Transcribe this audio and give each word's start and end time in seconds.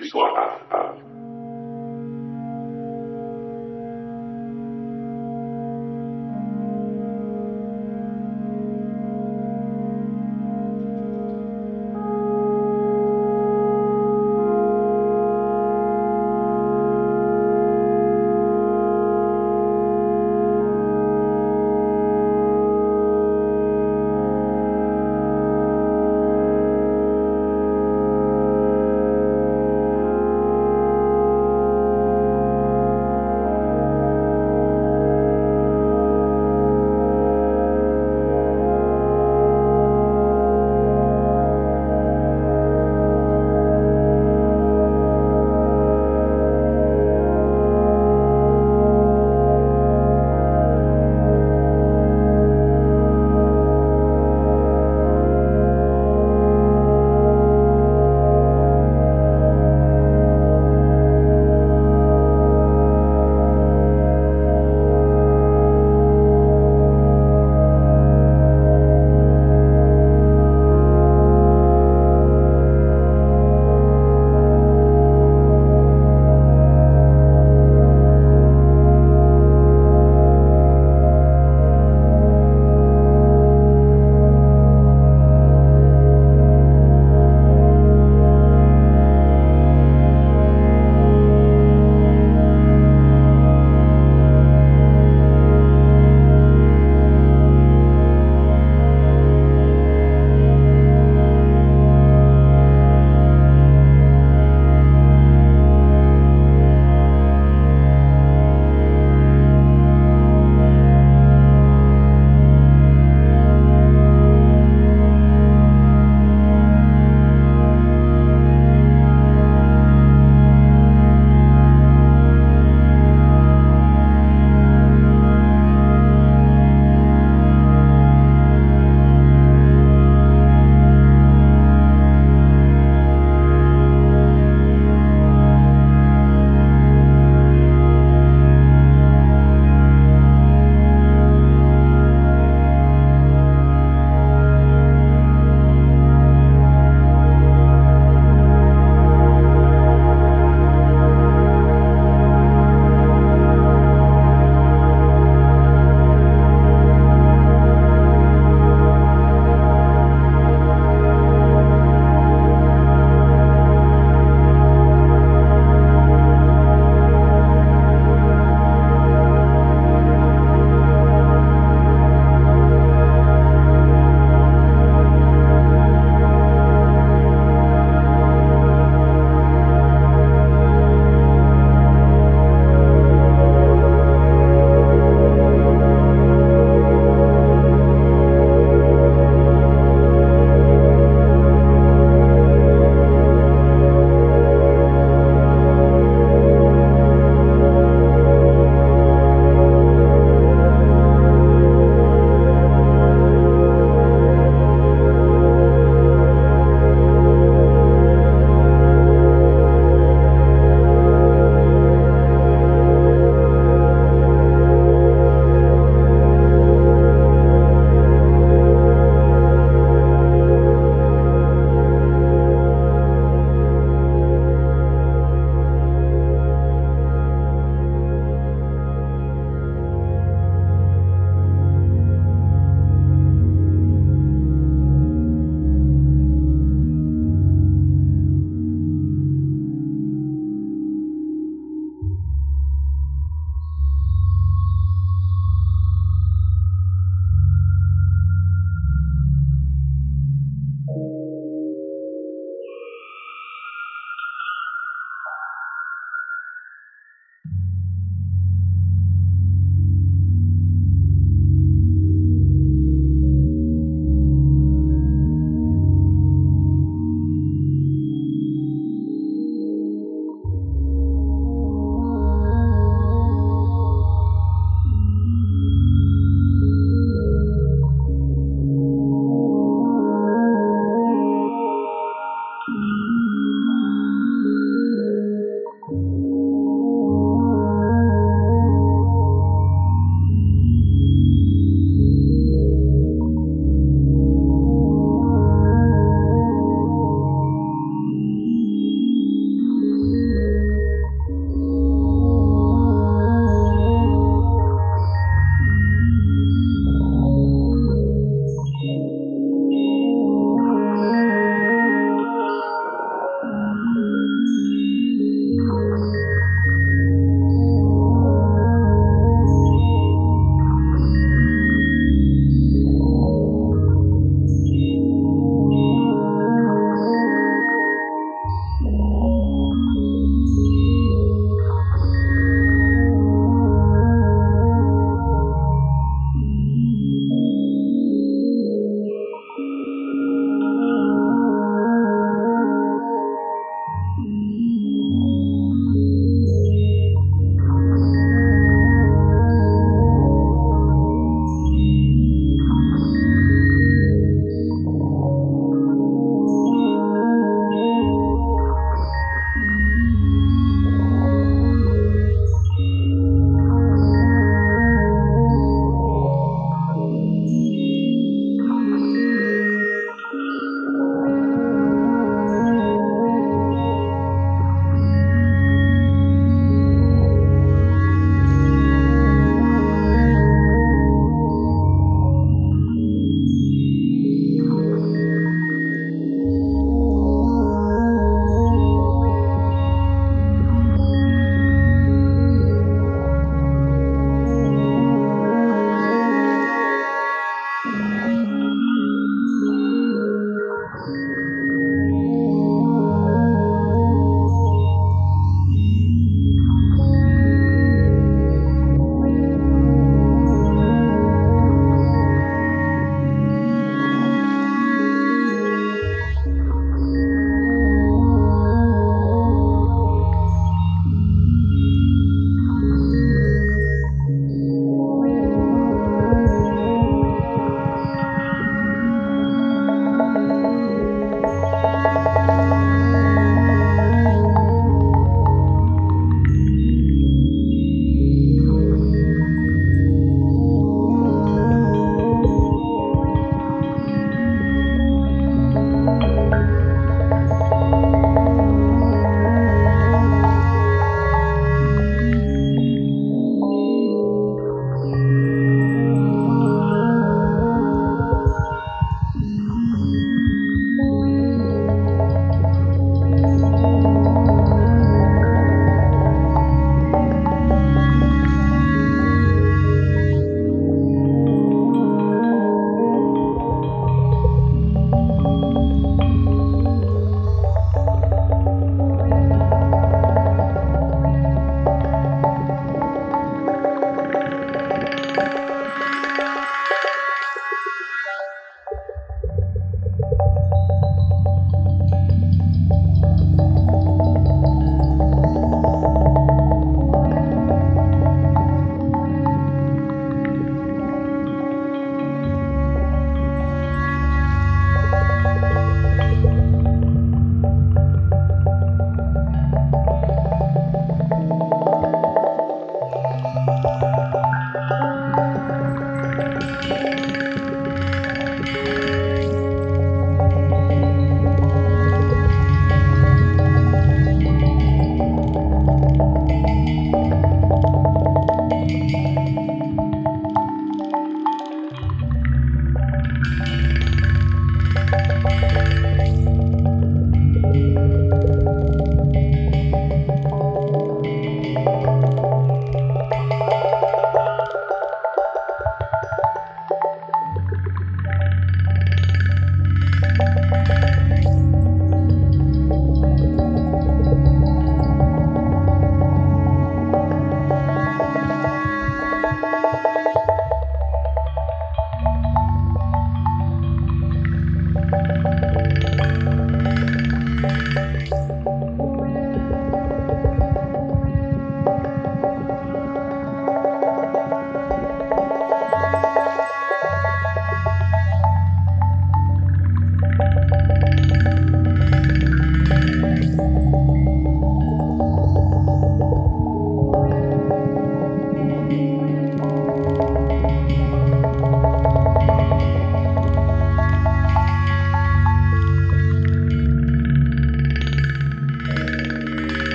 Big 0.00 0.10
Swap. 0.10 1.07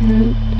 嗯。 0.00 0.55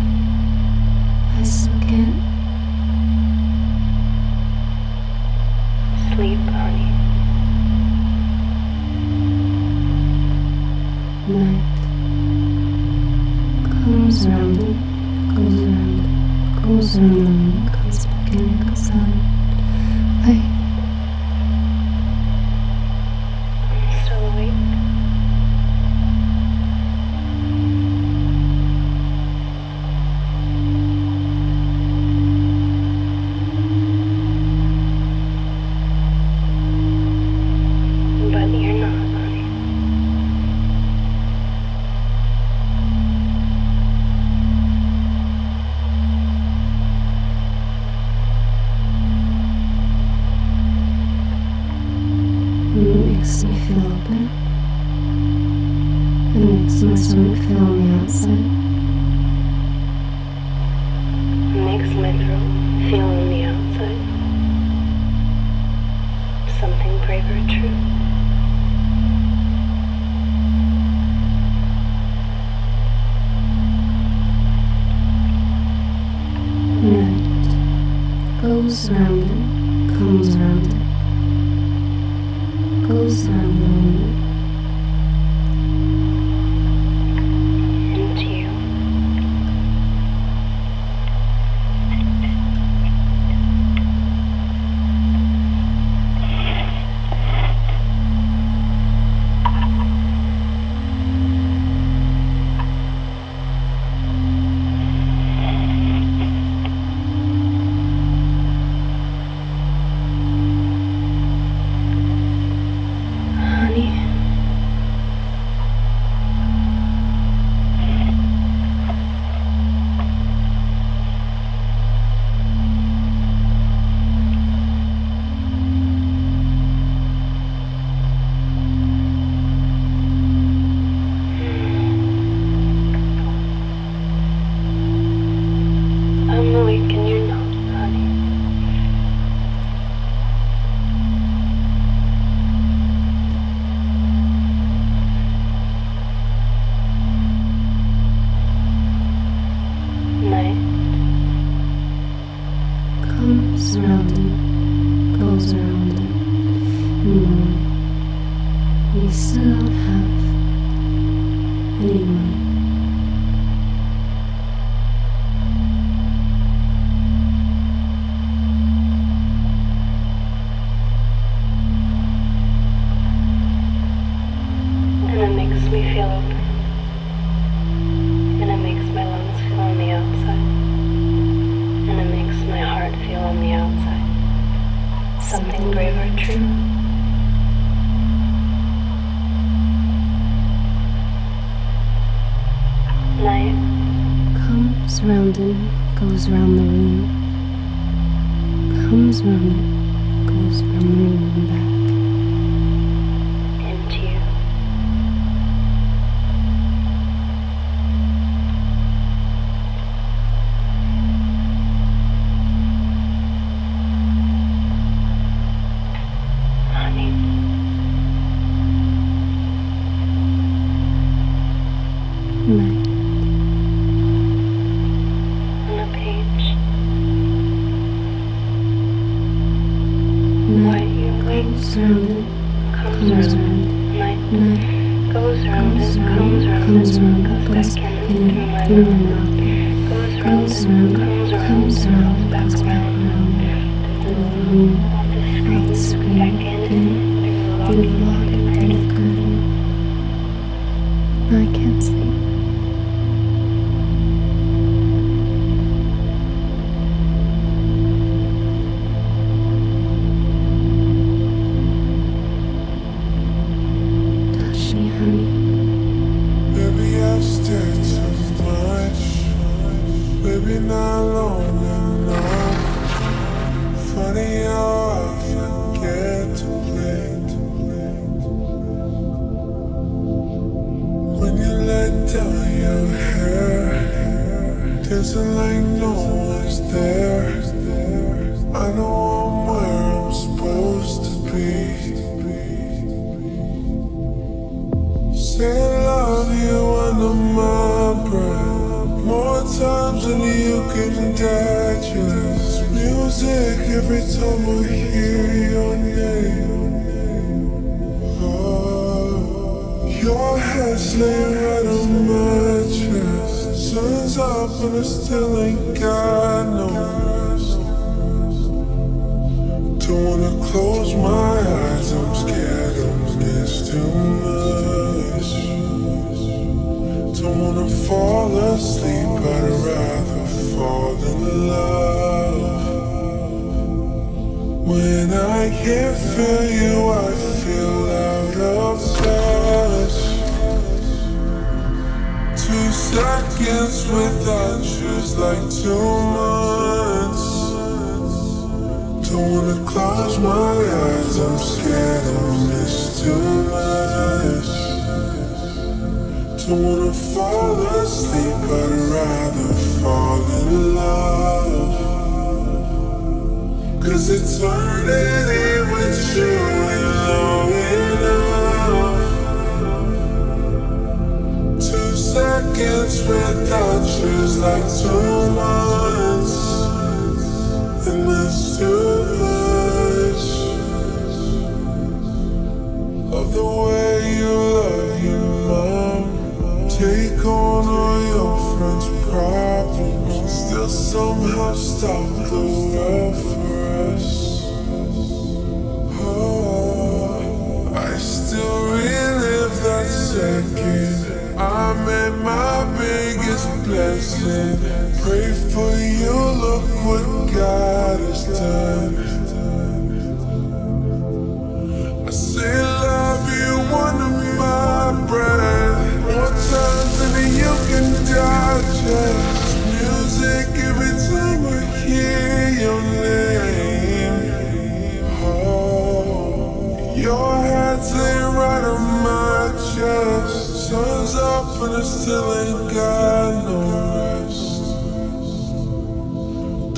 Your 426.97 427.37
hands 427.37 427.95
lay 427.95 428.23
right 428.23 428.65
on 428.65 428.81
my 429.05 429.53
chest. 429.75 430.69
Sun's 430.71 431.15
up 431.15 431.61
and 431.63 431.77
I 431.77 431.83
still 431.83 432.33
ain't 432.41 432.73
got 432.73 433.45
no 433.45 433.59
rest. 433.77 434.63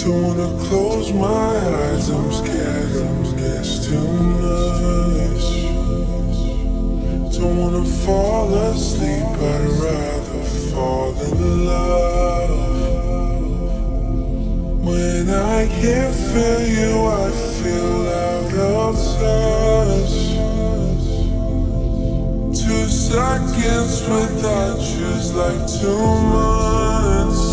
Don't 0.05 0.23
wanna 0.25 0.51
close 0.65 1.13
my 1.13 1.29
eyes, 1.29 2.09
I'm 2.11 2.33
scared, 2.33 2.97
I'm 2.97 3.25
scared, 3.27 3.61
it's 3.61 3.87
too 3.87 4.09
much. 4.43 5.47
Don't 7.39 7.57
wanna 7.57 7.85
fall 7.85 8.53
asleep, 8.53 9.23
I'd 9.23 9.71
rather 9.87 10.43
fall 10.73 11.15
in 11.23 11.65
love. 11.65 12.59
When 14.85 15.31
I 15.31 15.69
can't 15.81 16.15
feel 16.33 16.63
you, 16.67 17.07
I 17.07 17.31
feel 17.63 18.08
helps 18.59 19.09
us 19.23 20.13
Two 22.61 22.87
seconds 22.89 24.03
without 24.09 24.81
you's 24.99 25.29
like 25.35 25.63
two 25.81 26.05
months. 26.35 27.45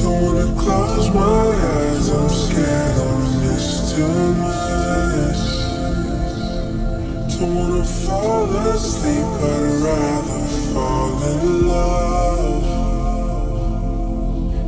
Don't 0.00 0.18
wanna 0.24 0.48
close 0.60 1.08
my 1.14 1.44
eyes, 1.76 2.06
I'm 2.10 2.28
scared 2.28 2.96
I'll 3.06 3.20
miss 3.40 3.66
too 3.92 4.18
much 4.44 5.42
Don't 7.32 7.54
wanna 7.54 7.84
fall 7.84 8.48
asleep, 8.72 9.30
I'd 9.52 9.66
rather 9.88 10.42
fall 10.74 11.12
in 11.30 11.42
love. 11.68 12.64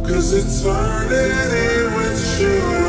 Cause 0.06 0.28
eternity 0.32 1.68
with 1.96 2.22
you. 2.40 2.83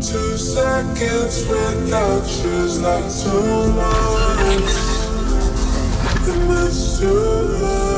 Two 0.00 0.36
seconds 0.36 1.46
without 1.46 2.26
you's 2.44 2.78
not 2.80 3.10
too 3.10 3.30
long. 3.78 4.62
It 6.28 6.48
must 6.48 7.00
too 7.00 7.08
long. 7.10 7.91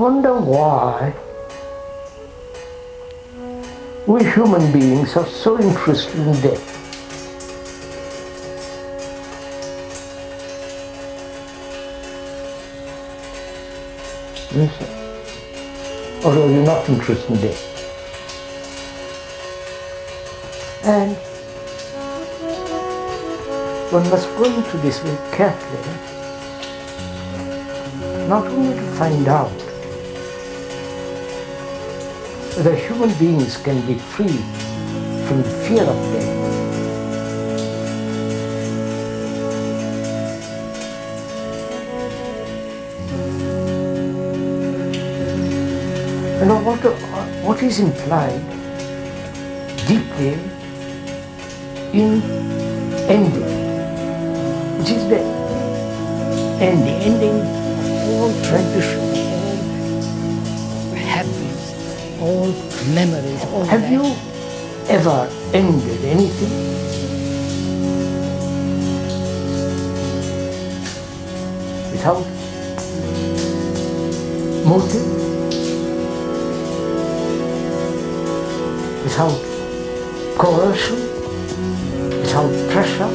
Wonder 0.00 0.32
why 0.32 1.12
we 4.06 4.24
human 4.24 4.72
beings 4.72 5.14
are 5.14 5.26
so 5.26 5.60
interested 5.60 6.20
in 6.20 6.32
death. 6.40 6.66
Yes. 14.54 14.72
Or 16.24 16.32
are 16.32 16.50
you 16.50 16.62
not 16.62 16.88
interested 16.88 17.30
in 17.32 17.40
death? 17.42 17.62
And 20.82 21.14
one 23.92 24.08
must 24.08 24.28
go 24.38 24.44
into 24.44 24.78
this 24.78 24.98
very 25.00 25.36
carefully, 25.36 25.92
not 28.28 28.46
only 28.46 28.74
to 28.74 28.86
find 28.92 29.28
out 29.28 29.59
whether 32.60 32.76
human 32.76 33.08
beings 33.18 33.56
can 33.56 33.80
be 33.86 33.94
free 33.94 34.36
from 35.26 35.40
the 35.40 35.50
fear 35.64 35.82
of 35.82 35.96
death. 36.12 36.36
You 46.40 46.46
know 46.48 46.60
what, 46.62 46.80
what 47.42 47.62
is 47.62 47.80
implied 47.80 48.44
deeply 49.88 50.34
in 51.98 52.20
ending, 53.08 53.50
which 54.78 54.90
is 54.90 55.08
the 55.08 55.20
ending, 56.60 57.00
ending 57.08 57.40
of 57.40 58.10
all 58.10 58.30
tradition, 58.44 59.09
all 62.20 62.52
memories. 62.94 63.42
All 63.44 63.64
Have 63.64 63.80
that. 63.82 63.90
you 63.90 64.02
ever 64.88 65.28
ended 65.54 66.04
anything? 66.04 66.50
Without 71.92 72.24
motive? 74.66 75.18
Without 79.02 79.40
coercion, 80.38 81.00
without 82.20 82.52
pressure, 82.70 83.08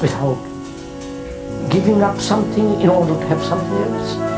without 0.00 0.45
giving 1.86 2.02
up 2.02 2.20
something 2.20 2.80
in 2.80 2.88
order 2.88 3.14
to 3.14 3.26
have 3.28 3.40
something 3.44 3.94
else. 3.94 4.35